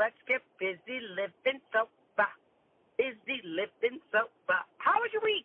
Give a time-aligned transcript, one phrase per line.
[0.00, 2.28] Let's get busy living sober.
[2.96, 4.60] Busy living sober.
[4.78, 5.44] How was your week?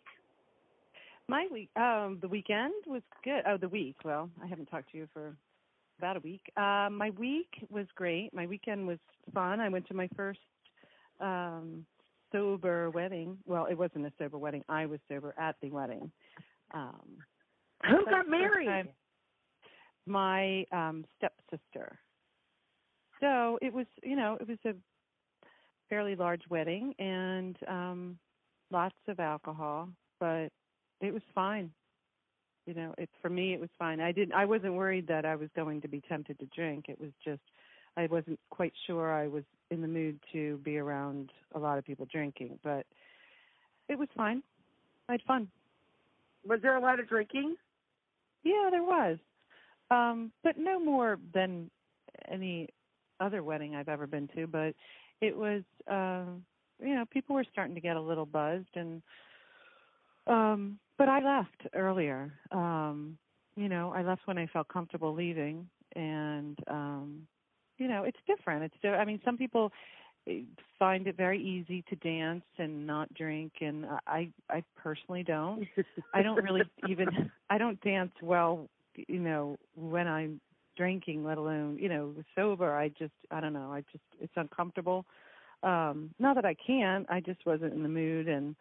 [1.28, 3.42] My week, um, the weekend was good.
[3.46, 3.96] Oh, the week.
[4.02, 5.36] Well, I haven't talked to you for
[5.98, 6.40] about a week.
[6.56, 8.32] Um, my week was great.
[8.32, 8.98] My weekend was
[9.34, 9.60] fun.
[9.60, 10.40] I went to my first
[11.20, 11.84] um,
[12.32, 13.36] sober wedding.
[13.44, 14.64] Well, it wasn't a sober wedding.
[14.70, 16.10] I was sober at the wedding.
[16.72, 17.18] Um,
[17.90, 18.88] Who got married?
[20.06, 21.98] My um, stepsister.
[23.20, 24.74] So it was, you know, it was a
[25.88, 28.18] fairly large wedding and um,
[28.70, 29.88] lots of alcohol,
[30.20, 30.48] but
[31.00, 31.70] it was fine.
[32.66, 34.00] You know, it for me it was fine.
[34.00, 36.86] I didn't I wasn't worried that I was going to be tempted to drink.
[36.88, 37.42] It was just
[37.96, 41.84] I wasn't quite sure I was in the mood to be around a lot of
[41.84, 42.84] people drinking, but
[43.88, 44.42] it was fine.
[45.08, 45.48] I had fun.
[46.44, 47.54] Was there a lot of drinking?
[48.42, 49.18] Yeah, there was.
[49.90, 51.70] Um, but no more than
[52.28, 52.68] any
[53.20, 54.74] other wedding I've ever been to, but
[55.20, 56.44] it was um
[56.78, 59.02] you know, people were starting to get a little buzzed and
[60.26, 62.32] um, but I left earlier.
[62.50, 63.16] Um,
[63.56, 67.26] you know, I left when I felt comfortable leaving, and um,
[67.78, 68.64] you know, it's different.
[68.64, 68.74] It's.
[68.84, 69.72] I mean, some people
[70.28, 70.40] eh,
[70.78, 75.66] find it very easy to dance and not drink, and I, I personally don't.
[76.12, 77.30] I don't really even.
[77.50, 78.68] I don't dance well.
[78.94, 80.40] You know, when I'm
[80.76, 82.74] drinking, let alone you know sober.
[82.74, 83.12] I just.
[83.30, 83.72] I don't know.
[83.72, 84.04] I just.
[84.20, 85.04] It's uncomfortable.
[85.62, 87.06] Um, not that I can't.
[87.08, 88.54] I just wasn't in the mood, and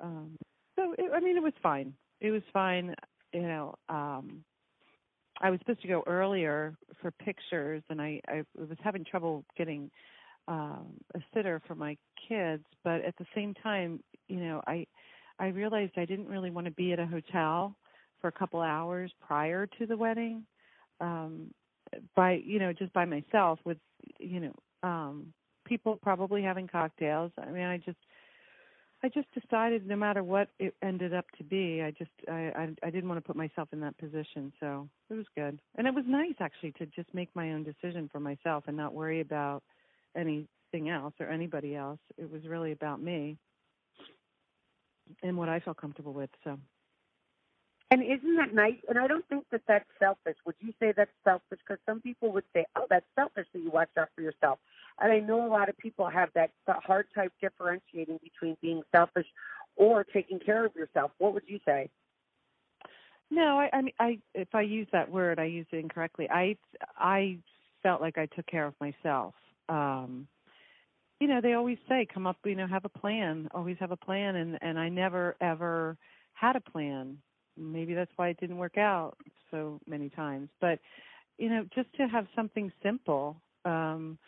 [0.00, 0.36] um,
[0.76, 1.94] so it, I mean, it was fine.
[2.20, 2.94] It was fine.
[3.32, 4.44] You know, um,
[5.40, 9.90] I was supposed to go earlier for pictures, and I, I was having trouble getting
[10.46, 11.96] um, a sitter for my
[12.28, 12.64] kids.
[12.84, 14.86] But at the same time, you know, I
[15.38, 17.76] I realized I didn't really want to be at a hotel
[18.20, 20.44] for a couple hours prior to the wedding,
[21.00, 21.50] um,
[22.16, 23.78] by you know just by myself with
[24.18, 25.32] you know um,
[25.64, 27.32] people probably having cocktails.
[27.38, 27.98] I mean, I just
[29.02, 32.68] I just decided no matter what it ended up to be, I just I, I
[32.82, 34.52] I didn't want to put myself in that position.
[34.60, 35.60] So it was good.
[35.76, 38.94] And it was nice actually to just make my own decision for myself and not
[38.94, 39.62] worry about
[40.16, 42.00] anything else or anybody else.
[42.16, 43.36] It was really about me
[45.22, 46.30] and what I felt comfortable with.
[46.42, 46.58] So
[47.90, 48.78] and isn't that nice?
[48.88, 50.36] And I don't think that that's selfish.
[50.46, 51.60] Would you say that's selfish?
[51.66, 54.58] Because some people would say, "Oh, that's selfish that you watch out for yourself."
[55.00, 59.26] And I know a lot of people have that hard time differentiating between being selfish
[59.76, 61.12] or taking care of yourself.
[61.18, 61.90] What would you say?
[63.30, 66.28] No, I, I mean, I if I use that word, I used it incorrectly.
[66.30, 66.56] I
[66.96, 67.38] I
[67.82, 69.34] felt like I took care of myself.
[69.68, 70.26] Um,
[71.20, 73.48] you know, they always say, "Come up, you know, have a plan.
[73.54, 75.96] Always have a plan." And and I never ever
[76.34, 77.18] had a plan.
[77.56, 79.16] Maybe that's why it didn't work out
[79.50, 80.48] so many times.
[80.60, 80.78] But
[81.38, 83.36] you know, just to have something simple.
[83.64, 84.18] Um,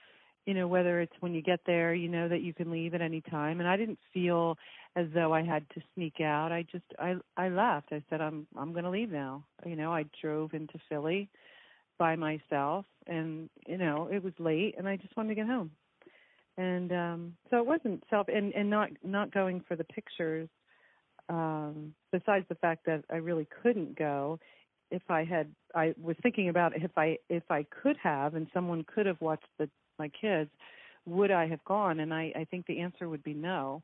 [0.47, 3.03] you know whether it's when you get there you know that you can leave at
[3.03, 4.56] any time and i didn't feel
[4.94, 8.47] as though i had to sneak out i just i i left i said i'm
[8.56, 11.28] i'm going to leave now you know i drove into philly
[11.98, 15.70] by myself and you know it was late and i just wanted to get home
[16.56, 20.48] and um so it wasn't self and and not not going for the pictures
[21.28, 24.38] um besides the fact that i really couldn't go
[24.91, 28.84] if i had i was thinking about if i if i could have and someone
[28.84, 30.50] could have watched the my kids,
[31.06, 32.00] would I have gone?
[32.00, 33.82] And I, I think the answer would be no.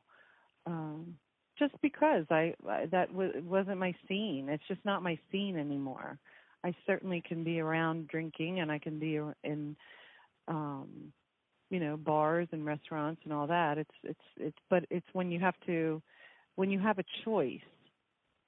[0.66, 1.16] Um,
[1.58, 4.48] just because I, I that w- wasn't my scene.
[4.48, 6.18] It's just not my scene anymore.
[6.64, 9.76] I certainly can be around drinking, and I can be in,
[10.48, 11.12] um,
[11.70, 13.78] you know, bars and restaurants and all that.
[13.78, 16.00] It's it's it's, but it's when you have to,
[16.56, 17.60] when you have a choice.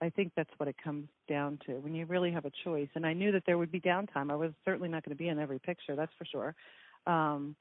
[0.03, 1.75] I think that's what it comes down to.
[1.75, 4.31] When you really have a choice, and I knew that there would be downtime.
[4.31, 6.55] I was certainly not going to be in every picture, that's for sure.
[7.07, 7.57] Um,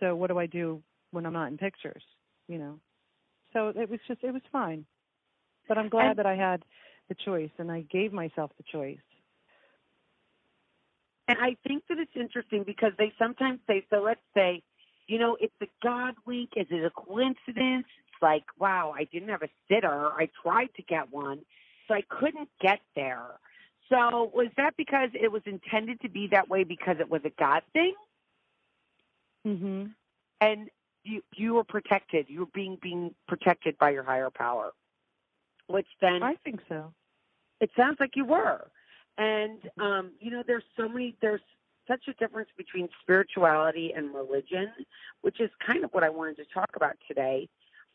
[0.00, 0.82] so what do I do
[1.12, 2.02] when I'm not in pictures?
[2.48, 2.80] You know.
[3.52, 4.84] So it was just it was fine.
[5.68, 6.64] But I'm glad and, that I had
[7.08, 8.98] the choice and I gave myself the choice.
[11.28, 14.62] And I think that it's interesting because they sometimes say, so let's say,
[15.06, 16.50] you know, it's a God wink.
[16.56, 17.86] Is it a coincidence?
[17.86, 20.10] It's like, wow, I didn't have a sitter.
[20.12, 21.40] I tried to get one,
[21.86, 23.38] so I couldn't get there.
[23.88, 27.30] So was that because it was intended to be that way because it was a
[27.38, 27.94] God thing?
[29.46, 29.94] Mhm.
[30.40, 30.70] And
[31.04, 32.30] you you were protected.
[32.30, 34.72] You were being being protected by your higher power.
[35.66, 36.94] Which then I think so.
[37.60, 38.70] It sounds like you were.
[39.18, 41.42] And um, you know, there's so many there's
[41.88, 44.72] such a difference between spirituality and religion,
[45.22, 47.48] which is kind of what I wanted to talk about today,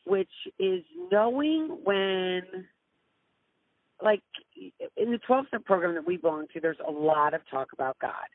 [0.06, 2.44] which is knowing when
[4.01, 4.24] like
[4.97, 7.97] in the 12 step program that we belong to, there's a lot of talk about
[8.00, 8.27] God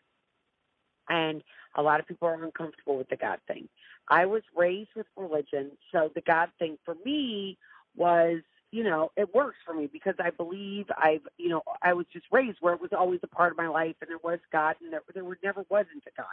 [1.08, 1.42] And
[1.76, 3.68] a lot of people are uncomfortable with the God thing.
[4.08, 7.58] I was raised with religion, so the God thing for me
[7.96, 8.40] was,
[8.74, 12.26] you know, it works for me because I believe I've, you know, I was just
[12.32, 14.92] raised where it was always a part of my life and there was God and
[14.92, 16.26] there, there never wasn't a God.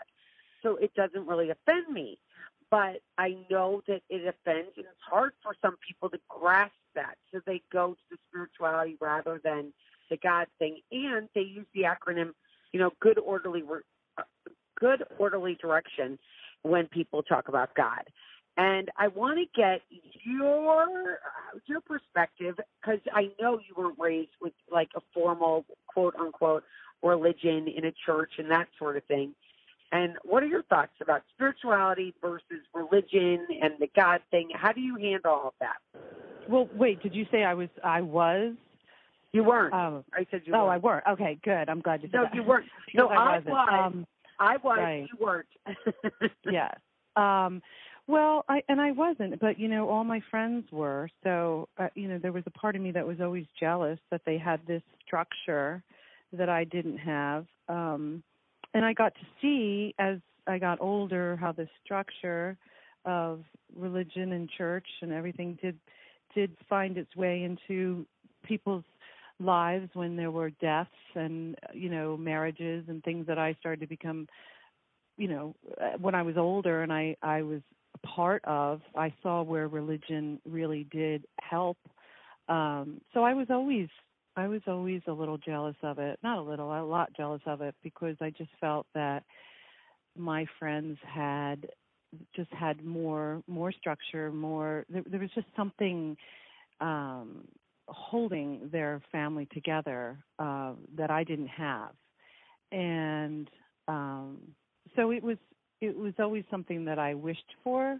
[0.64, 2.18] So it doesn't really offend me.
[2.72, 7.16] But I know that it offends and it's hard for some people to grasp that.
[7.32, 9.72] So they go to the spirituality rather than
[10.10, 10.80] the God thing.
[10.92, 12.32] And they use the acronym,
[12.74, 13.64] you know, good orderly,
[14.18, 14.24] uh,
[14.80, 16.18] good orderly direction
[16.64, 18.02] when people talk about God.
[18.58, 19.82] And I want to get
[20.24, 21.20] your
[21.68, 26.64] your perspective because I know you were raised with like a formal quote unquote
[27.02, 29.34] religion in a church and that sort of thing.
[29.94, 34.50] And what are your thoughts about spirituality versus religion and the God thing?
[34.54, 35.78] How do you handle all of that?
[36.48, 38.54] Well, wait, did you say I was I was?
[39.34, 39.74] You weren't.
[39.74, 40.54] Um, I said you.
[40.54, 40.72] Oh, weren't.
[40.72, 41.04] I weren't.
[41.12, 41.70] Okay, good.
[41.70, 42.36] I'm glad you said no, that.
[42.36, 42.66] you weren't.
[42.94, 43.50] No, I, I wasn't.
[43.50, 43.70] was.
[43.72, 44.08] Um,
[44.40, 44.78] I was.
[44.78, 45.08] Right.
[45.12, 45.48] You weren't.
[46.46, 46.76] yes.
[47.16, 47.62] Um,
[48.08, 51.10] well, I and I wasn't, but you know, all my friends were.
[51.24, 54.22] So, uh, you know, there was a part of me that was always jealous that
[54.26, 55.84] they had this structure
[56.34, 57.46] that I didn't have.
[57.68, 58.24] Um,
[58.74, 60.18] and I got to see as
[60.48, 62.58] I got older how the structure
[63.06, 63.44] of
[63.76, 65.78] religion and church and everything did
[66.36, 68.06] did find its way into
[68.44, 68.84] people's
[69.40, 73.88] lives when there were deaths and you know marriages and things that I started to
[73.88, 74.28] become
[75.18, 75.56] you know
[76.00, 77.62] when I was older and I I was
[78.06, 81.78] part of I saw where religion really did help.
[82.48, 83.88] Um so I was always
[84.36, 86.20] I was always a little jealous of it.
[86.24, 89.24] Not a little a lot jealous of it because I just felt that
[90.18, 91.68] my friends had
[92.36, 96.18] just had more more structure more there, there was just something
[96.82, 97.46] um
[97.88, 101.92] holding their family together uh, that I didn't have,
[102.72, 103.50] and
[103.88, 104.38] um,
[104.96, 105.38] so it was
[105.82, 108.00] it was always something that I wished for.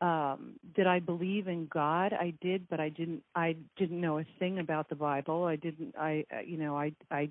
[0.00, 2.12] Um, did I believe in God?
[2.12, 3.22] I did, but I didn't.
[3.34, 5.44] I didn't know a thing about the Bible.
[5.44, 5.94] I didn't.
[5.98, 7.28] I you know I I,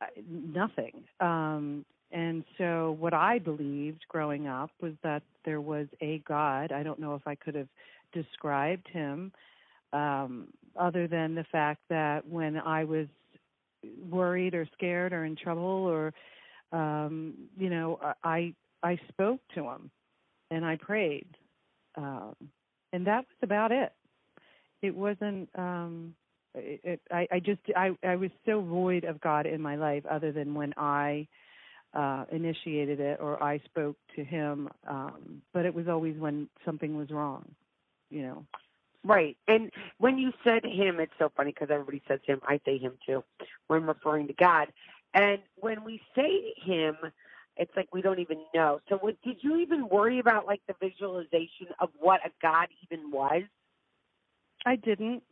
[0.00, 1.02] I nothing.
[1.20, 6.72] Um, and so what I believed growing up was that there was a God.
[6.72, 7.68] I don't know if I could have
[8.12, 9.32] described him
[9.92, 10.48] um,
[10.78, 13.06] other than the fact that when I was
[14.10, 16.12] worried or scared or in trouble or
[16.72, 19.90] um, you know I I spoke to him
[20.50, 21.26] and I prayed
[21.96, 22.34] um,
[22.92, 23.92] and that was about it.
[24.82, 25.48] It wasn't.
[25.56, 26.14] Um,
[26.54, 30.04] it, it, I, I just I, I was so void of God in my life,
[30.10, 31.28] other than when I
[31.94, 34.68] uh, initiated it or I spoke to Him.
[34.88, 37.44] Um, but it was always when something was wrong,
[38.10, 38.46] you know.
[39.02, 39.36] Right.
[39.48, 42.40] And when you said him, it's so funny because everybody says him.
[42.46, 43.24] I say him too
[43.66, 44.68] when referring to God.
[45.14, 46.96] And when we say him,
[47.56, 48.80] it's like we don't even know.
[48.88, 53.10] So what, did you even worry about like the visualization of what a God even
[53.10, 53.42] was?
[54.64, 55.22] I didn't.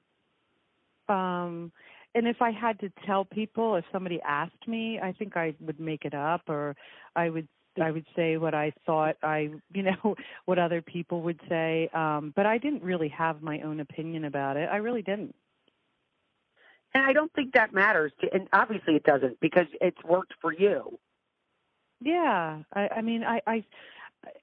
[1.09, 1.73] Um
[2.15, 5.79] and if I had to tell people, if somebody asked me, I think I would
[5.79, 6.75] make it up or
[7.15, 7.49] I would
[7.81, 10.17] I would say what I thought I, you know,
[10.47, 11.89] what other people would say.
[11.95, 14.69] Um, but I didn't really have my own opinion about it.
[14.71, 15.35] I really didn't.
[16.95, 18.13] And I don't think that matters.
[18.21, 20.99] To, and obviously it doesn't because it's worked for you.
[22.01, 22.61] Yeah.
[22.73, 23.65] I, I mean, I, I,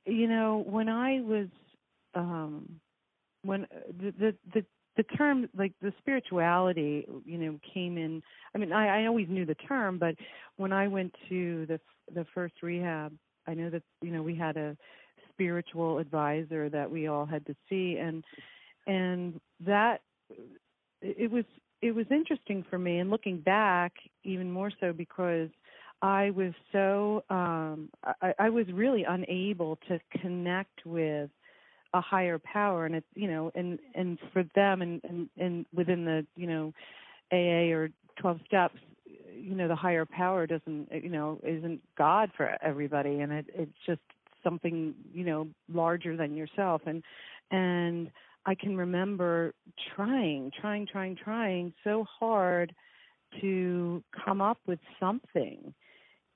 [0.06, 1.48] you know, when I was,
[2.14, 2.80] um,
[3.44, 3.68] when
[4.00, 4.66] the, the, the,
[4.98, 8.24] the term like the spirituality you know came in
[8.56, 10.16] i mean i i always knew the term but
[10.56, 11.78] when i went to the
[12.14, 13.12] the first rehab
[13.48, 14.76] I know that you know we had a
[15.32, 18.24] spiritual advisor that we all had to see, and
[18.88, 20.02] and that
[21.02, 21.46] it was
[21.82, 23.00] it was interesting for me.
[23.00, 25.50] And looking back, even more so because
[26.02, 27.90] I was so um,
[28.22, 31.30] I, I was really unable to connect with
[31.94, 36.06] a higher power, and it's you know, and and for them, and and, and within
[36.06, 36.74] the you know
[37.32, 37.90] AA or
[38.20, 38.78] 12 steps,
[39.36, 43.78] you know the higher power doesn't you know isn't god for everybody and it it's
[43.86, 44.02] just
[44.44, 47.04] something you know larger than yourself and
[47.52, 48.10] and
[48.46, 49.54] i can remember
[49.96, 52.74] trying trying trying trying so hard
[53.42, 55.74] to come up with something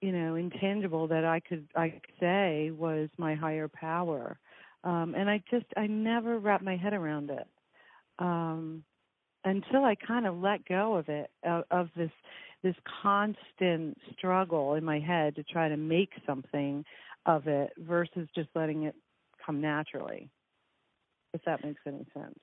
[0.01, 4.37] you know intangible that i could i could say was my higher power
[4.83, 7.47] um and i just i never wrapped my head around it
[8.19, 8.83] um
[9.45, 12.11] until i kind of let go of it of, of this
[12.63, 16.83] this constant struggle in my head to try to make something
[17.25, 18.95] of it versus just letting it
[19.45, 20.29] come naturally.
[21.33, 22.37] If that makes any sense.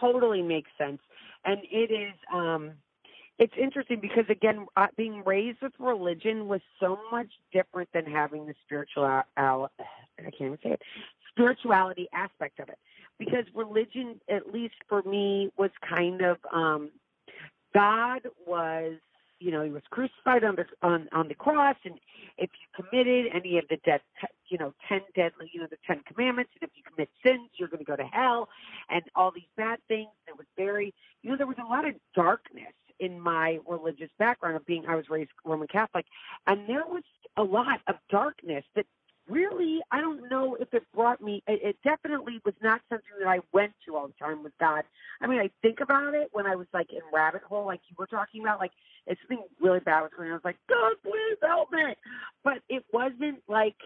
[0.00, 1.00] Totally makes sense.
[1.44, 2.72] And it is um
[3.38, 8.46] it's interesting because again, uh, being raised with religion was so much different than having
[8.46, 9.04] the spiritual.
[9.04, 9.24] I
[10.20, 10.82] can't even say it.
[11.30, 12.78] Spirituality aspect of it,
[13.18, 16.90] because religion, at least for me, was kind of um
[17.74, 18.94] God was
[19.40, 21.98] you know, he was crucified on the on on the cross, and
[22.38, 24.00] if you committed any of the dead,
[24.54, 27.66] you know, ten deadly, you know, the Ten Commandments, and if you commit sins, you're
[27.66, 28.48] going to go to hell,
[28.88, 30.10] and all these bad things.
[30.28, 34.54] It was very, you know, there was a lot of darkness in my religious background
[34.54, 36.06] of being I was raised Roman Catholic,
[36.46, 37.02] and there was
[37.36, 38.86] a lot of darkness that
[39.28, 43.28] really, I don't know if it brought me, it, it definitely was not something that
[43.28, 44.84] I went to all the time with God.
[45.20, 47.96] I mean, I think about it when I was like in rabbit hole, like you
[47.98, 48.72] were talking about, like
[49.06, 51.94] if something really bad was going on, I was like, God, please help me.
[52.42, 53.76] But it wasn't like,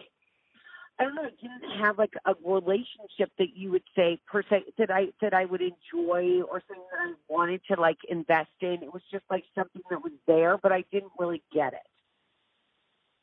[0.98, 4.64] I don't know, it didn't have like a relationship that you would say per se
[4.78, 8.82] that I that I would enjoy or something that I wanted to like invest in.
[8.82, 11.86] It was just like something that was there, but I didn't really get it.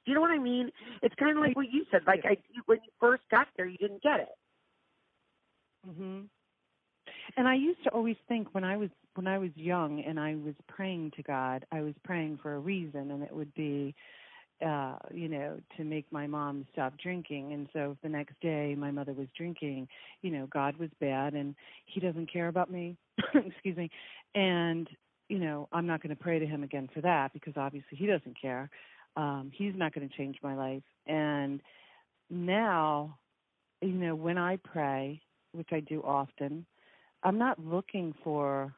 [0.05, 0.71] Do you know what I mean?
[1.01, 2.01] It's kind of like what you said.
[2.07, 4.29] Like I, when you first got there, you didn't get it.
[5.87, 6.29] Mhm.
[7.37, 10.35] And I used to always think when I was when I was young and I
[10.35, 13.95] was praying to God, I was praying for a reason, and it would be,
[14.65, 17.53] uh, you know, to make my mom stop drinking.
[17.53, 19.87] And so the next day my mother was drinking,
[20.21, 22.97] you know, God was bad and He doesn't care about me.
[23.33, 23.89] excuse me.
[24.33, 24.87] And
[25.27, 28.05] you know, I'm not going to pray to Him again for that because obviously He
[28.05, 28.69] doesn't care
[29.17, 30.83] um, he's not going to change my life.
[31.07, 31.61] And
[32.29, 33.17] now,
[33.81, 35.21] you know, when I pray,
[35.53, 36.65] which I do often,
[37.23, 38.73] I'm not looking for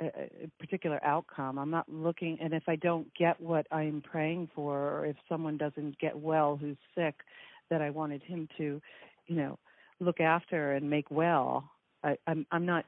[0.00, 1.58] a, particular outcome.
[1.58, 5.56] I'm not looking, and if I don't get what I'm praying for, or if someone
[5.56, 7.14] doesn't get well who's sick,
[7.70, 8.80] that I wanted him to,
[9.26, 9.58] you know,
[10.00, 11.70] look after and make well,
[12.02, 12.84] I, I'm I'm not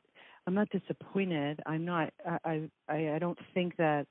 [0.47, 1.61] I'm not disappointed.
[1.67, 4.07] I'm not I I I don't think that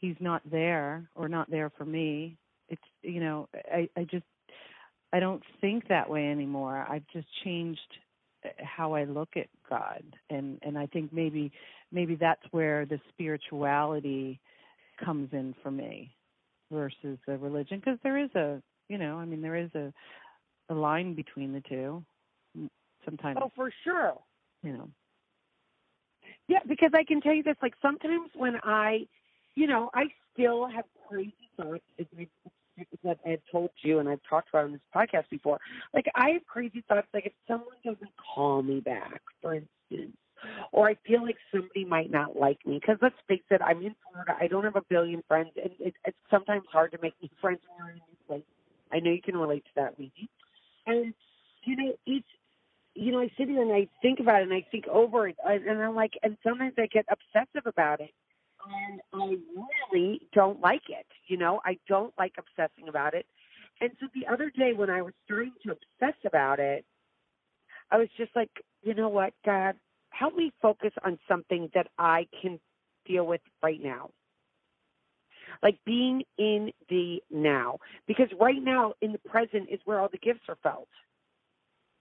[0.00, 4.24] he's not there or not there for me it's you know i i just
[5.12, 7.80] i don't think that way anymore i've just changed
[8.58, 10.02] how i look at god.
[10.30, 11.52] And and i think maybe
[11.92, 14.40] maybe that's where the spirituality
[15.04, 16.14] comes in for me
[16.70, 17.80] versus the religion.
[17.84, 19.92] Because there is a you know i mean there is a
[20.68, 22.02] a line between the two
[23.04, 23.38] sometimes.
[23.40, 24.14] Oh for sure.
[24.62, 24.88] You know.
[26.48, 29.06] Yeah because i can tell you this like sometimes when i
[29.56, 31.82] you know, I still have crazy thoughts.
[31.98, 32.06] As
[33.08, 35.58] I have told you, and I've talked about on this podcast before.
[35.94, 37.06] Like I have crazy thoughts.
[37.12, 40.16] Like if someone doesn't call me back, for instance,
[40.72, 42.78] or I feel like somebody might not like me.
[42.80, 44.36] Because let's face it, I'm in Florida.
[44.40, 47.60] I don't have a billion friends, and it, it's sometimes hard to make new friends
[47.68, 48.50] when you're in a new place.
[48.92, 50.28] I know you can relate to that, Luigi.
[50.86, 51.14] And
[51.64, 52.26] you know, it's
[52.94, 55.36] you know, I sit here and I think about it, and I think over it,
[55.44, 58.10] and I'm like, and sometimes I get obsessive about it
[58.66, 59.36] and I
[59.92, 61.06] really don't like it.
[61.26, 63.26] You know, I don't like obsessing about it.
[63.80, 66.84] And so the other day when I was starting to obsess about it,
[67.90, 68.50] I was just like,
[68.82, 69.74] you know what, God,
[70.10, 72.58] help me focus on something that I can
[73.06, 74.10] deal with right now.
[75.62, 77.78] Like being in the now.
[78.06, 80.88] Because right now, in the present, is where all the gifts are felt.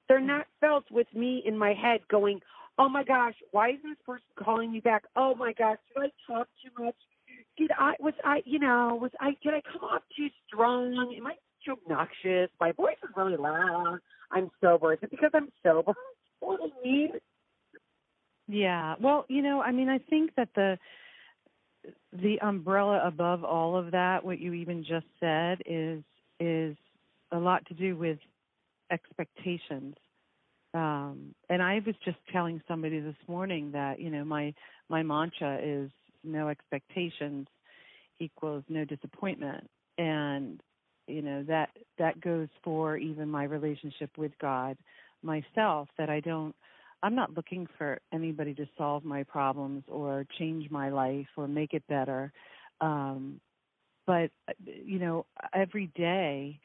[0.08, 2.42] They're not felt with me in my head going,
[2.78, 5.04] oh my gosh, why isn't this person calling me back?
[5.16, 6.96] Oh my gosh, did I talk too much?
[7.58, 11.14] Did I was I you know was I did I come off too strong?
[11.18, 11.34] Am I
[11.66, 12.50] too obnoxious?
[12.60, 14.00] My voice is really loud.
[14.32, 14.94] I'm sober.
[14.94, 15.94] Is it because I'm sober?
[16.40, 17.12] what do mean?
[18.48, 18.96] Yeah.
[19.00, 20.78] Well, you know, I mean, I think that the
[22.14, 26.04] the umbrella above all of that, what you even just said, is
[26.40, 26.76] is
[27.32, 28.20] a lot to do with
[28.92, 29.96] expectations
[30.76, 34.54] um and i was just telling somebody this morning that you know my
[34.90, 35.90] my mantra is
[36.26, 37.48] no expectations
[38.20, 39.70] equals no disappointment.
[39.98, 40.62] And
[41.08, 44.78] you know that that goes for even my relationship with god
[45.22, 46.56] myself that i don't
[47.04, 51.74] i'm not looking for anybody to solve my problems or change my life or make
[51.74, 52.32] it better.
[52.82, 53.40] Um
[54.08, 54.30] but
[54.64, 56.60] you know every day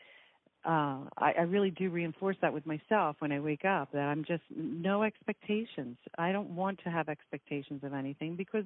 [0.64, 4.25] uh, I, I really do reinforce that with myself when I wake up that I'm
[4.25, 5.97] just no expectations.
[6.19, 8.64] I don't want to have expectations of anything because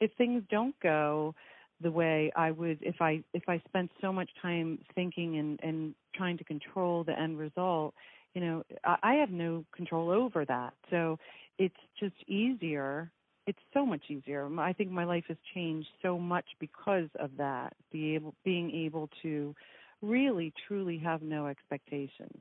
[0.00, 1.34] if things don't go
[1.82, 5.94] the way I would if I if I spent so much time thinking and and
[6.14, 7.94] trying to control the end result,
[8.34, 10.74] you know, I, I have no control over that.
[10.90, 11.18] So
[11.58, 13.10] it's just easier.
[13.48, 14.48] It's so much easier.
[14.60, 17.74] I think my life has changed so much because of that.
[17.90, 19.56] Be able being able to
[20.02, 22.40] really truly have no expectations.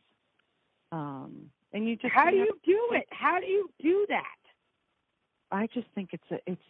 [0.92, 3.06] Um, and you just how do you do it?
[3.12, 4.26] How do you do that?
[5.52, 6.62] I just think it's a it's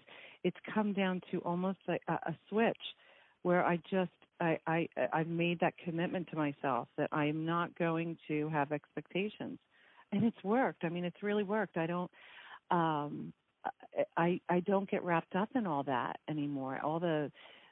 [0.43, 2.77] it's come down to almost like a, a switch
[3.41, 7.77] where I just I, I I've made that commitment to myself that I am not
[7.77, 9.57] going to have expectations,
[10.11, 10.83] and it's worked.
[10.83, 11.77] I mean, it's really worked.
[11.77, 12.11] I don't
[12.69, 13.33] um,
[14.17, 16.79] I I don't get wrapped up in all that anymore.
[16.83, 17.31] All the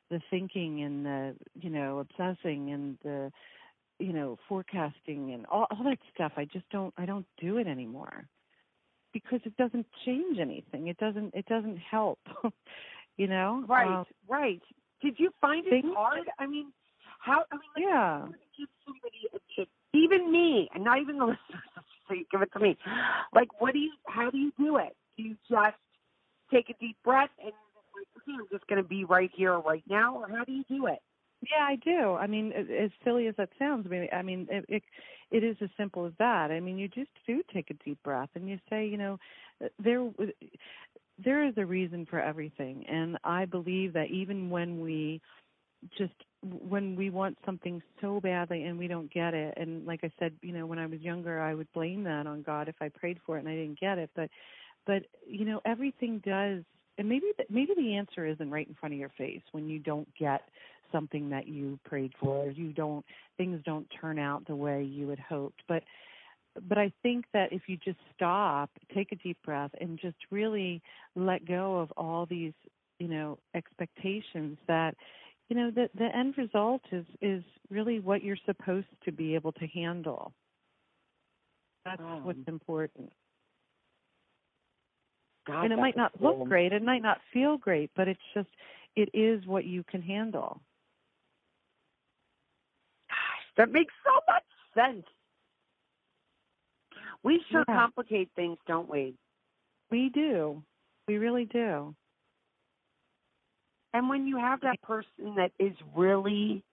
[0.09, 3.31] the thinking and the you know obsessing and the
[3.99, 6.33] you know forecasting and all all that stuff.
[6.37, 8.25] I just don't I don't do it anymore
[9.13, 10.87] because it doesn't change anything.
[10.87, 12.19] It doesn't it doesn't help.
[13.19, 13.63] you know.
[13.67, 13.87] Right.
[13.87, 14.61] Um, right.
[15.01, 16.29] Did you find it hard?
[16.39, 16.71] I mean,
[17.19, 17.43] how?
[17.51, 18.25] I mean, like, yeah.
[18.57, 21.63] give somebody a tip, even me, and not even the listeners.
[22.07, 22.75] So you give it to me.
[23.35, 23.91] Like, what do you?
[24.07, 24.97] How do you do it?
[25.15, 25.77] Do you just
[26.51, 27.53] take a deep breath and
[28.29, 30.87] okay, I'm just going to be right here, right now, or how do you do
[30.87, 30.99] it?
[31.41, 32.15] Yeah, I do.
[32.15, 34.83] I mean, as silly as that sounds, I mean, I mean, it, it
[35.31, 36.51] it is as simple as that.
[36.51, 39.17] I mean, you just do take a deep breath and you say, you know,
[39.81, 40.09] there
[41.23, 45.21] there is a reason for everything, and I believe that even when we
[45.97, 50.11] just when we want something so badly and we don't get it and like i
[50.19, 52.89] said you know when i was younger i would blame that on god if i
[52.89, 54.29] prayed for it and i didn't get it but
[54.85, 56.63] but you know everything does
[56.99, 59.79] and maybe the, maybe the answer isn't right in front of your face when you
[59.79, 60.43] don't get
[60.91, 63.05] something that you prayed for or you don't
[63.37, 65.63] things don't turn out the way you had hoped.
[65.67, 65.83] But
[66.67, 70.81] but i think that if you just stop take a deep breath and just really
[71.15, 72.53] let go of all these
[72.99, 74.95] you know expectations that
[75.49, 79.51] you know the the end result is is really what you're supposed to be able
[79.53, 80.33] to handle.
[81.85, 83.11] That's Um, what's important
[85.47, 88.49] God, and it might not look great it might not feel great but it's just
[88.95, 90.61] it is what you can handle
[93.09, 94.43] Gosh, that makes so much
[94.75, 95.05] sense.
[97.23, 97.75] We sure Yeah.
[97.75, 99.15] complicate things, don't we?
[99.91, 100.63] we do
[101.07, 101.95] we really do
[103.93, 106.63] And when you have that person that is really,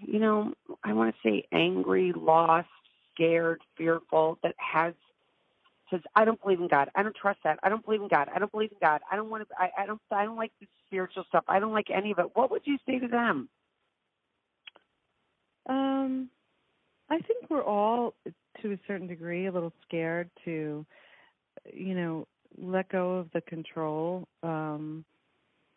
[0.00, 2.68] you know, I want to say angry, lost,
[3.12, 4.94] scared, fearful, that has
[5.90, 6.88] says, "I don't believe in God.
[6.94, 7.58] I don't trust that.
[7.62, 8.28] I don't believe in God.
[8.34, 9.00] I don't believe in God.
[9.10, 9.54] I don't want to.
[9.58, 10.00] I, I don't.
[10.10, 11.44] I don't like this spiritual stuff.
[11.48, 13.48] I don't like any of it." What would you say to them?
[15.68, 16.30] Um,
[17.10, 18.14] I think we're all,
[18.62, 20.84] to a certain degree, a little scared to,
[21.72, 22.26] you know,
[22.56, 25.04] let go of the control, um,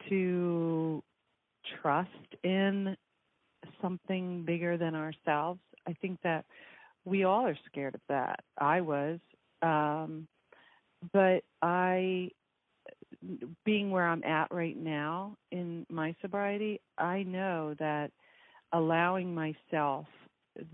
[0.10, 1.04] to
[1.82, 2.10] trust
[2.44, 2.96] in
[3.82, 5.60] something bigger than ourselves.
[5.88, 6.46] I think that
[7.06, 8.40] we all are scared of that.
[8.58, 9.20] I was,
[9.64, 10.28] um,
[11.12, 12.30] but I,
[13.66, 18.12] being where I'm at right now in my sobriety, I know that
[18.74, 20.08] allowing myself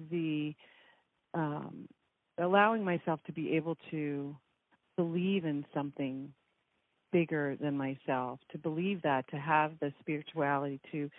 [0.10, 0.54] the
[1.34, 1.88] um
[2.38, 4.36] allowing myself to be able to
[4.98, 6.34] believe in something
[7.12, 11.10] bigger than myself to believe that to have the spirituality to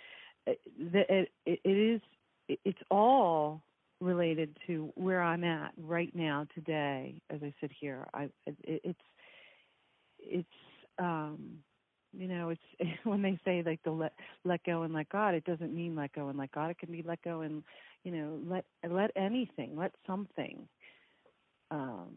[0.47, 2.01] it it, it, it is
[2.65, 3.63] it's all
[4.01, 8.07] related to where I'm at right now today as I sit here.
[8.15, 9.01] I it, it's
[10.19, 10.49] it's
[10.99, 11.59] um
[12.13, 12.63] you know it's
[13.05, 14.13] when they say like the let
[14.45, 16.71] let go and let god it doesn't mean let go and let god.
[16.71, 17.63] It can be let go and
[18.05, 20.67] you know let let anything let something
[21.71, 22.15] um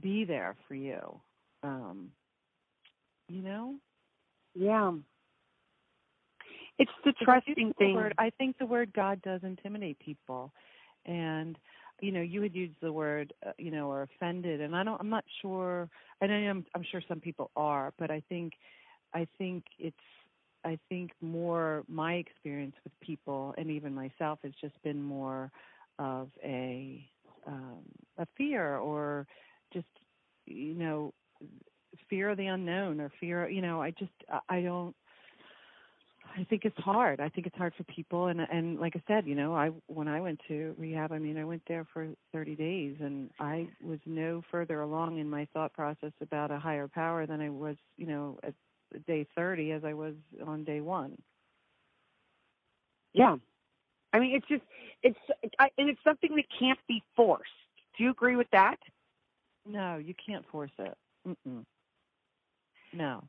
[0.00, 1.20] be there for you.
[1.62, 2.10] Um
[3.28, 3.74] you know?
[4.54, 4.92] Yeah.
[6.78, 7.94] It's the trusting thing.
[7.94, 10.52] word- I think the word God does intimidate people,
[11.04, 11.58] and
[12.00, 15.00] you know, you had used the word, uh, you know, or offended, and I don't.
[15.00, 15.88] I'm not sure.
[16.20, 18.54] I know I'm, I'm sure some people are, but I think,
[19.14, 19.96] I think it's.
[20.64, 25.52] I think more my experience with people and even myself has just been more
[26.00, 27.08] of a
[27.46, 27.84] um,
[28.18, 29.28] a fear or
[29.72, 29.86] just
[30.44, 31.14] you know
[32.10, 34.10] fear of the unknown or fear you know I just
[34.48, 34.96] I don't
[36.38, 37.20] I think it's hard.
[37.20, 40.06] I think it's hard for people, and and like I said, you know, I when
[40.06, 43.98] I went to rehab, I mean, I went there for 30 days, and I was
[44.04, 48.06] no further along in my thought process about a higher power than I was, you
[48.06, 48.54] know, at
[49.06, 50.14] day 30 as I was
[50.46, 51.16] on day one.
[53.14, 53.36] Yeah.
[54.12, 54.62] I mean, it's just
[55.02, 55.18] it's
[55.58, 57.50] I, and it's something that can't be forced.
[57.96, 58.76] Do you agree with that?
[59.66, 60.96] No, you can't force it.
[61.26, 61.64] Mm-mm.
[62.92, 63.24] No.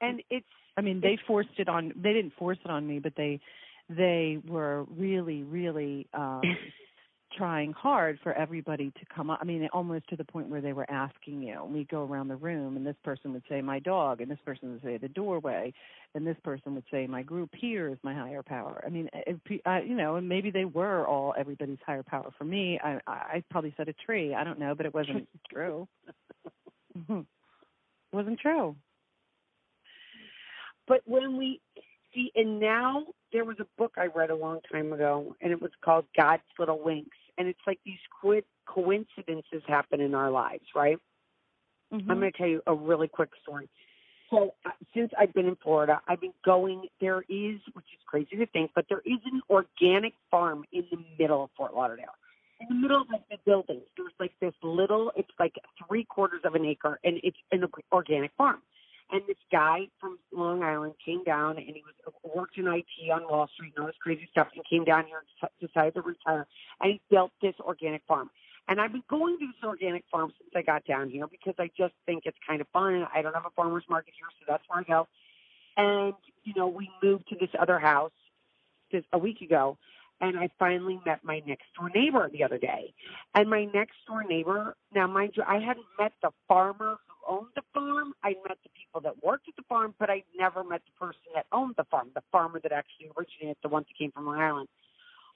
[0.00, 1.92] And it's I mean, they forced it on.
[1.96, 3.40] They didn't force it on me, but they
[3.88, 6.42] they were really, really um,
[7.36, 9.40] trying hard for everybody to come up.
[9.40, 11.64] I mean, almost to the point where they were asking you.
[11.64, 14.72] We go around the room, and this person would say, "My dog," and this person
[14.72, 15.72] would say, "The doorway,"
[16.14, 19.42] and this person would say, "My group here is my higher power." I mean, if,
[19.44, 22.30] pe- I, you know, and maybe they were all everybody's higher power.
[22.38, 24.34] For me, I, I probably said a tree.
[24.34, 25.86] I don't know, but it wasn't true.
[27.08, 27.20] Mhm.
[28.12, 28.74] It wasn't true.
[30.90, 31.60] But when we
[32.12, 35.62] see, and now there was a book I read a long time ago, and it
[35.62, 40.64] was called God's Little Winks, and it's like these quid coincidences happen in our lives,
[40.74, 40.98] right?
[41.94, 42.10] Mm-hmm.
[42.10, 43.68] I'm going to tell you a really quick story.
[44.30, 46.86] So uh, since I've been in Florida, I've been going.
[47.00, 50.98] There is, which is crazy to think, but there is an organic farm in the
[51.20, 52.16] middle of Fort Lauderdale.
[52.60, 55.12] In the middle of like the buildings, there's like this little.
[55.14, 55.54] It's like
[55.86, 58.58] three quarters of an acre, and it's an organic farm.
[59.12, 63.22] And this guy from Long Island came down, and he was worked in IT on
[63.28, 66.46] Wall Street and all this crazy stuff, and came down here and decided to retire.
[66.80, 68.30] And he built this organic farm.
[68.68, 71.70] And I've been going to this organic farm since I got down here because I
[71.76, 73.06] just think it's kind of fun.
[73.12, 75.08] I don't have a farmer's market here, so that's where I go.
[75.76, 78.12] And, you know, we moved to this other house
[78.92, 79.76] just a week ago,
[80.20, 82.94] and I finally met my next door neighbor the other day.
[83.34, 87.62] And my next door neighbor, now mind you, I hadn't met the farmer owned the
[87.72, 88.14] farm.
[88.22, 91.20] I met the people that worked at the farm, but I never met the person
[91.34, 94.40] that owned the farm, the farmer that actually originated, the one that came from Long
[94.40, 94.68] Island.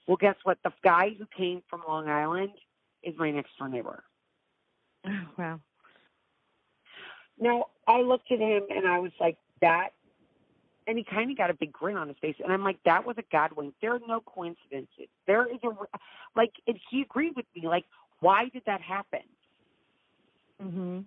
[0.07, 0.59] Well, guess what?
[0.63, 2.51] The guy who came from Long Island
[3.03, 4.03] is my next door neighbor.
[5.07, 5.59] Oh, wow.
[7.39, 9.89] Now, I looked at him and I was like, that.
[10.87, 12.35] And he kind of got a big grin on his face.
[12.43, 13.73] And I'm like, that was a God wink.
[13.81, 15.07] There are no coincidences.
[15.25, 15.69] There is a,
[16.35, 17.67] like, and he agreed with me.
[17.67, 17.85] Like,
[18.19, 19.21] why did that happen?
[20.61, 20.99] hmm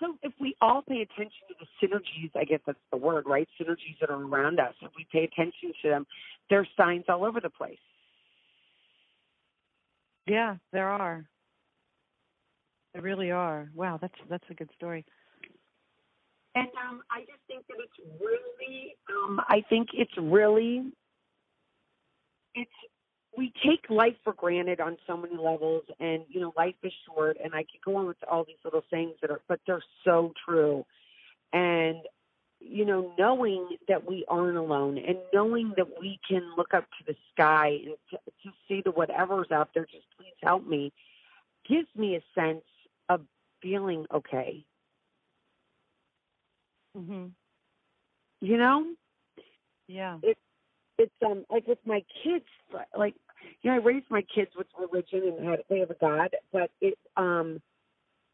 [0.00, 3.48] So if we all pay attention to the synergies, I guess that's the word, right?
[3.60, 4.74] Synergies that are around us.
[4.82, 6.06] If we pay attention to them,
[6.50, 7.78] there's signs all over the place.
[10.26, 11.24] Yeah, there are.
[12.92, 13.68] There really are.
[13.74, 15.04] Wow, that's that's a good story.
[16.54, 20.92] And um, I just think that it's really, um, I think it's really,
[22.54, 22.70] it's
[23.36, 27.36] we take life for granted on so many levels, and you know, life is short.
[27.42, 30.32] And I could go on with all these little sayings that are, but they're so
[30.46, 30.84] true.
[31.52, 31.98] And
[32.60, 37.04] you know, knowing that we aren't alone, and knowing that we can look up to
[37.06, 40.92] the sky and to, to see the whatever's out there, just please help me,
[41.68, 42.64] gives me a sense
[43.08, 43.22] of
[43.60, 44.64] feeling okay.
[46.94, 47.34] Mhm.
[48.40, 48.94] You know,
[49.88, 50.18] Yeah.
[50.98, 52.44] it's um like with my kids
[52.96, 53.14] like
[53.62, 56.70] you know i raised my kids with religion and had they have a god but
[56.80, 57.60] it um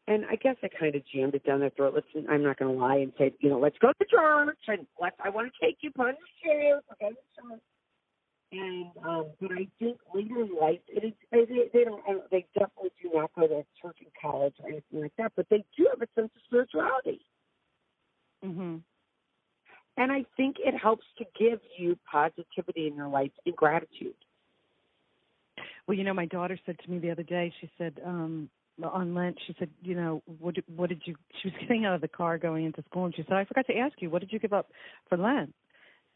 [0.07, 1.93] and i guess i kind of jammed it down their throat.
[1.93, 4.85] Listen i'm not going to lie and say you know let's go to church and
[5.01, 7.61] let's i want to take you put on your shoes we're to church.
[8.53, 11.03] And um but i think later in life it.
[11.05, 14.69] Is they they, don't don't- they definitely do not go to church in college or
[14.69, 17.21] anything like that but they do have a sense of spirituality.
[18.43, 18.81] Mhm.
[19.97, 24.15] and i think it helps to give you positivity in your life and gratitude
[25.87, 27.53] Well, you know, my daughter said to me the other day.
[27.61, 28.49] She said um
[28.83, 31.15] on Lent, she said, you know, what did, what did you?
[31.41, 33.67] She was getting out of the car going into school, and she said, I forgot
[33.67, 34.71] to ask you, what did you give up
[35.09, 35.53] for Lent?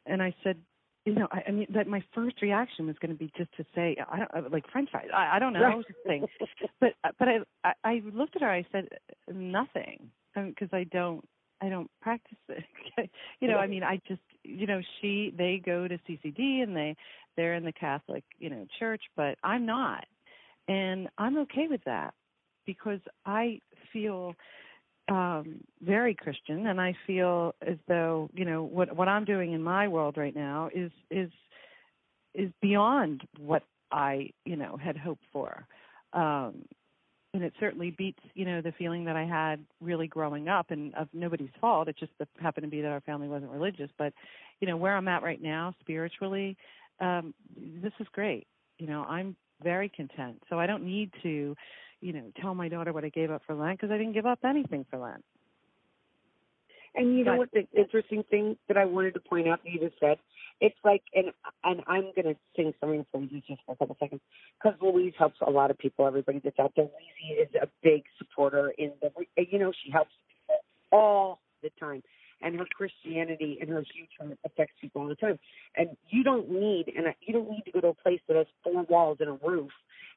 [0.06, 0.58] And I said,
[1.06, 3.65] you know, I, I mean, that my first reaction was going to be just to
[3.76, 5.08] say, I don't like French fries.
[5.15, 5.86] I, I don't know, Right.
[6.06, 6.26] thing.
[6.80, 8.50] But but I, I I looked at her.
[8.50, 8.89] I said
[9.32, 11.24] nothing because I don't
[11.62, 12.63] I don't practice it.
[13.39, 16.95] you know, I mean, I just you know she they go to CCD and they
[17.36, 20.06] they're in the Catholic you know church, but I'm not,
[20.67, 22.13] and I'm okay with that
[22.65, 23.60] because I
[23.93, 24.36] feel
[25.08, 29.62] um very christian and i feel as though you know what what i'm doing in
[29.62, 31.30] my world right now is is
[32.34, 35.67] is beyond what i you know had hoped for.
[36.13, 36.63] Um
[37.34, 40.95] and it certainly beats you know the feeling that i had really growing up and
[40.95, 41.88] of nobody's fault.
[41.88, 44.12] It just happened to be that our family wasn't religious but
[44.60, 46.58] you know where i'm at right now spiritually
[46.99, 47.34] um
[47.81, 51.55] this is great you know i'm very content so i don't need to
[52.01, 54.25] you know tell my daughter what i gave up for lent because i didn't give
[54.25, 55.23] up anything for lent
[56.95, 59.79] And you know what the interesting thing that I wanted to point out that you
[59.79, 60.17] just said?
[60.62, 61.27] It's like, and
[61.63, 64.21] and I'm going to sing something for you just for a couple seconds
[64.58, 66.08] because Louise helps a lot of people.
[66.08, 69.12] Everybody that's out there, Louise is a big supporter in the.
[69.38, 70.55] You know, she helps people
[70.91, 72.01] all the time,
[72.41, 75.39] and her Christianity and her huge heart affects people all the time.
[75.76, 78.48] And you don't need, and you don't need to go to a place that has
[78.63, 79.71] four walls and a roof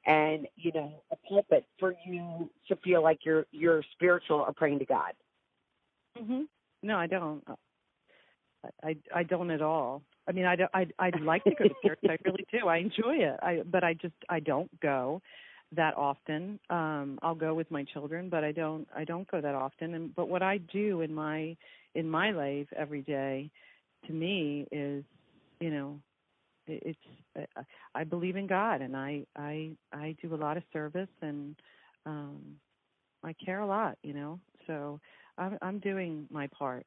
[0.06, 4.78] and you know a pulpit for you to feel like you're you're spiritual or praying
[4.78, 5.12] to God.
[6.16, 6.42] hmm
[6.82, 7.42] No, I don't.
[8.82, 10.02] I I don't at all.
[10.26, 11.98] I mean, I don't, I'd I'd like to go to church.
[12.08, 12.68] I really do.
[12.68, 13.38] I enjoy it.
[13.42, 15.22] I but I just I don't go
[15.72, 16.58] that often.
[16.70, 19.94] Um I'll go with my children, but I don't I don't go that often.
[19.94, 21.56] And but what I do in my
[21.94, 23.50] in my life every day
[24.06, 25.04] to me is,
[25.60, 26.00] you know,
[26.66, 26.98] it's
[27.36, 31.56] I- I believe in God and I I I do a lot of service and
[32.06, 32.56] um
[33.24, 34.38] I care a lot, you know.
[34.66, 35.00] So
[35.38, 36.86] I'm I'm doing my part.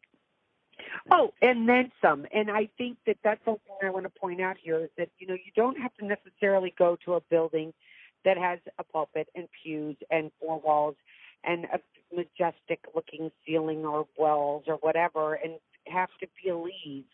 [1.11, 2.25] Oh, and then some.
[2.33, 5.27] And I think that that's something I want to point out here is that you
[5.27, 7.73] know you don't have to necessarily go to a building
[8.23, 10.95] that has a pulpit and pews and four walls
[11.43, 11.79] and a
[12.15, 15.53] majestic looking ceiling or walls or whatever and
[15.87, 17.05] have to believe.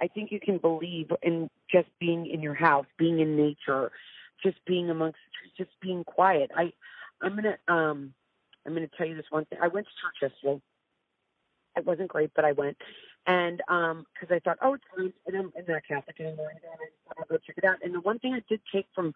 [0.00, 3.90] I think you can believe in just being in your house, being in nature,
[4.42, 5.18] just being amongst
[5.56, 6.50] just being quiet.
[6.56, 6.72] I
[7.20, 8.14] I'm gonna um
[8.66, 9.58] I'm gonna tell you this one thing.
[9.62, 10.62] I went to church yesterday.
[11.76, 12.76] It wasn't great, but I went.
[13.26, 16.50] And um because I thought, oh, it's fine, and I'm, I'm not Catholic anymore.
[16.50, 17.78] And I just want to go check it out.
[17.82, 19.14] And the one thing I did take from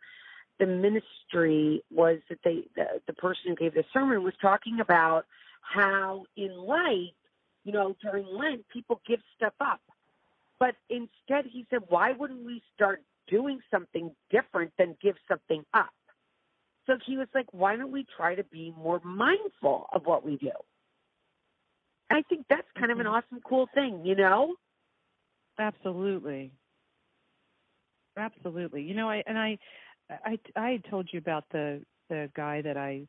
[0.58, 5.26] the ministry was that they the, the person who gave the sermon was talking about
[5.60, 7.14] how in life,
[7.64, 9.80] you know, during Lent people give stuff up.
[10.58, 15.92] But instead he said, why wouldn't we start doing something different than give something up?
[16.86, 20.36] So he was like, why don't we try to be more mindful of what we
[20.36, 20.50] do?
[22.10, 23.14] And I think that's kind of an mm-hmm.
[23.14, 24.54] awesome, cool thing, you know?
[25.58, 26.52] Absolutely.
[28.16, 28.82] Absolutely.
[28.82, 29.58] You know, I and I
[30.24, 33.06] I I had told you about the the guy that I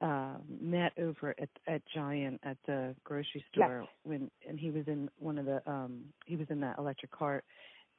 [0.00, 3.88] uh, met over at at Giant at the grocery store yes.
[4.02, 7.44] when and he was in one of the um he was in that electric cart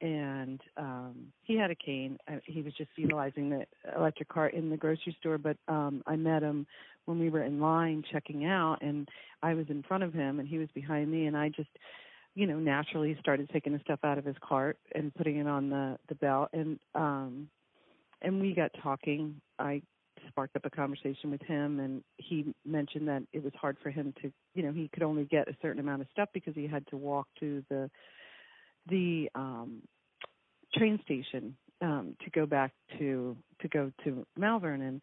[0.02, 4.68] and um he had a cane uh, he was just utilizing the electric cart in
[4.68, 6.66] the grocery store but um I met him
[7.06, 9.08] when we were in line checking out and
[9.42, 11.70] I was in front of him and he was behind me and I just
[12.34, 15.70] you know naturally started taking the stuff out of his cart and putting it on
[15.70, 17.48] the the belt and um
[18.26, 19.40] and we got talking.
[19.58, 19.80] I
[20.28, 24.12] sparked up a conversation with him and he mentioned that it was hard for him
[24.20, 26.84] to you know he could only get a certain amount of stuff because he had
[26.88, 27.88] to walk to the
[28.88, 29.82] the um
[30.74, 34.82] train station um to go back to to go to Malvern.
[34.82, 35.00] And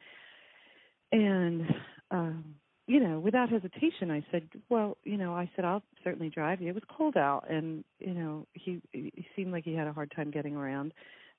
[1.12, 1.76] and
[2.12, 2.56] um
[2.86, 6.68] you know without hesitation I said well you know I said I'll certainly drive you.
[6.68, 10.12] It was cold out and you know he he seemed like he had a hard
[10.14, 10.94] time getting around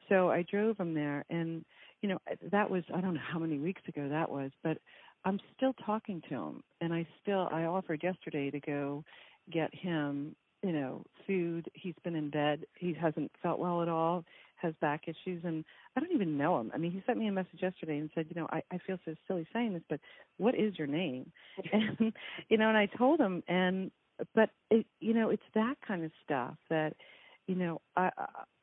[0.08, 1.64] so I drove him there, and
[2.02, 2.18] you know
[2.50, 4.78] that was I don't know how many weeks ago that was, but
[5.24, 9.04] I'm still talking to him, and I still I offered yesterday to go
[9.52, 11.68] get him you know food.
[11.74, 12.64] He's been in bed.
[12.78, 14.24] He hasn't felt well at all.
[14.56, 15.64] Has back issues, and
[15.94, 16.70] I don't even know him.
[16.74, 18.96] I mean, he sent me a message yesterday and said, you know, I, I feel
[19.04, 20.00] so silly saying this, but
[20.38, 21.30] what is your name?
[21.72, 22.12] and
[22.48, 23.90] you know, and I told him, and
[24.34, 26.94] but it, you know, it's that kind of stuff that
[27.46, 28.10] you know, I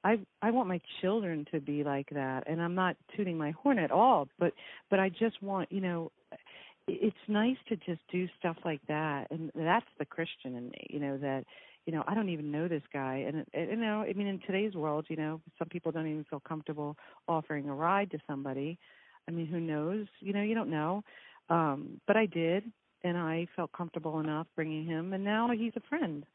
[0.03, 3.79] I I want my children to be like that, and I'm not tooting my horn
[3.79, 4.53] at all, but
[4.89, 6.11] but I just want, you know,
[6.87, 10.99] it's nice to just do stuff like that, and that's the Christian in me, you
[10.99, 11.45] know, that
[11.85, 14.73] you know I don't even know this guy, and you know, I mean, in today's
[14.73, 18.79] world, you know, some people don't even feel comfortable offering a ride to somebody.
[19.27, 20.07] I mean, who knows?
[20.19, 21.03] You know, you don't know.
[21.49, 22.63] Um, but I did,
[23.03, 26.25] and I felt comfortable enough bringing him, and now he's a friend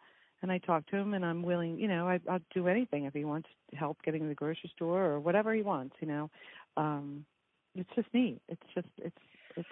[0.43, 3.15] and I talk to him, and I'm willing, you know, I, I'll do anything if
[3.15, 6.31] he wants help getting to the grocery store or whatever he wants, you know.
[6.77, 7.25] Um,
[7.75, 8.41] it's just neat.
[8.49, 9.17] It's just it's
[9.57, 9.69] it's.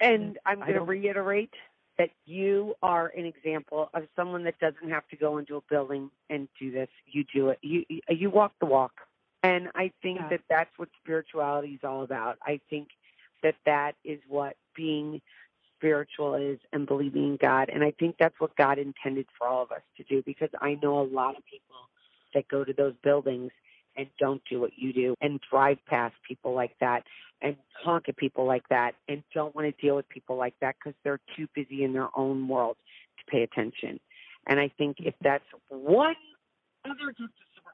[0.00, 1.52] And I'm going to reiterate
[1.98, 6.10] that you are an example of someone that doesn't have to go into a building
[6.30, 6.88] and do this.
[7.06, 7.58] You do it.
[7.62, 8.92] You you walk the walk,
[9.42, 10.28] and I think yeah.
[10.30, 12.38] that that's what spirituality is all about.
[12.42, 12.88] I think
[13.42, 15.20] that that is what being
[15.80, 17.70] spiritual is and believing in God.
[17.72, 20.78] And I think that's what God intended for all of us to do because I
[20.82, 21.76] know a lot of people
[22.34, 23.50] that go to those buildings
[23.96, 27.02] and don't do what you do and drive past people like that
[27.42, 30.76] and honk at people like that and don't want to deal with people like that
[30.78, 32.76] because they're too busy in their own world
[33.18, 33.98] to pay attention.
[34.46, 36.14] And I think if that's one
[36.84, 37.14] other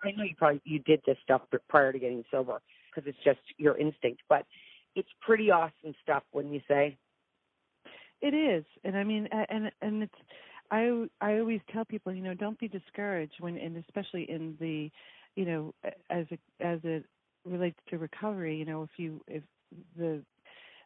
[0.05, 2.61] I know you probably you did this stuff prior to getting sober
[2.95, 4.47] because it's just your instinct, but
[4.95, 6.97] it's pretty awesome stuff, wouldn't you say?
[8.21, 10.15] It is, and I mean, and and it's.
[10.71, 14.91] I I always tell people, you know, don't be discouraged when, and especially in the,
[15.37, 15.75] you know,
[16.11, 17.05] as it as it
[17.45, 18.57] relates to recovery.
[18.57, 19.43] You know, if you if
[19.97, 20.23] the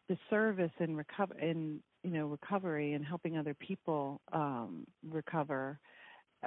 [0.09, 5.79] the service and recover and you know recovery and helping other people um, recover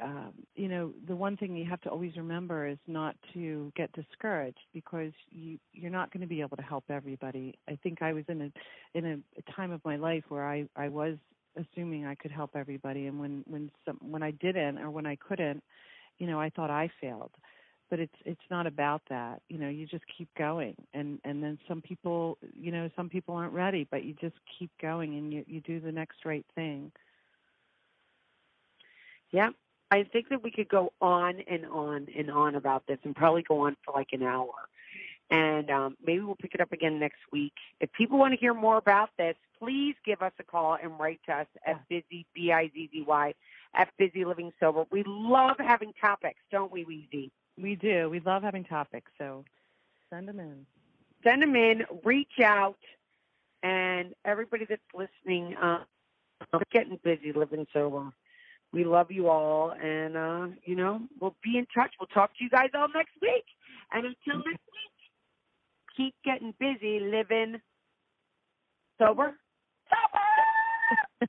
[0.01, 3.93] um, you know, the one thing you have to always remember is not to get
[3.93, 7.55] discouraged because you you're not going to be able to help everybody.
[7.69, 10.67] I think I was in a in a, a time of my life where I
[10.77, 11.17] I was
[11.57, 15.17] assuming I could help everybody, and when when some when I didn't or when I
[15.17, 15.63] couldn't,
[16.19, 17.33] you know, I thought I failed.
[17.91, 19.43] But it's it's not about that.
[19.49, 23.35] You know, you just keep going, and and then some people, you know, some people
[23.35, 26.91] aren't ready, but you just keep going and you you do the next right thing.
[29.31, 29.51] Yeah,
[29.95, 33.43] I think that we could go on and on and on about this and probably
[33.43, 34.53] go on for like an hour.
[35.31, 37.53] And um, maybe we'll pick it up again next week.
[37.79, 41.21] If people want to hear more about this, please give us a call and write
[41.27, 43.35] to us at busy, B-I-Z-Z-Y,
[43.73, 44.85] at Busy Living Sober.
[44.91, 47.31] We love having topics, don't we, Weezy?
[47.57, 48.11] We do.
[48.11, 49.45] We love having topics, so
[50.11, 50.67] send them in.
[51.23, 51.85] Send them in.
[52.03, 52.79] Reach out,
[53.63, 55.85] and everybody that's listening, uh,
[56.73, 58.13] getting busy living sober.
[58.75, 61.93] We love you all, and uh, you know we'll be in touch.
[62.01, 63.45] We'll talk to you guys all next week.
[63.93, 64.95] And until next week,
[65.97, 67.61] keep getting busy living
[68.99, 69.35] sober.
[69.89, 71.29] Sober.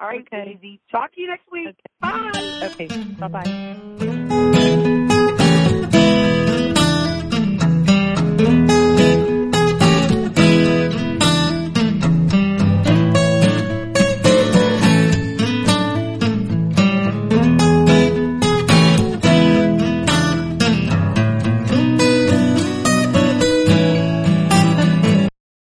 [0.00, 0.80] all right, Okay.
[0.90, 1.68] Talk to you next week.
[1.68, 1.78] Okay.
[2.02, 2.68] Bye.
[2.80, 2.88] Okay.
[3.18, 4.48] Bye bye.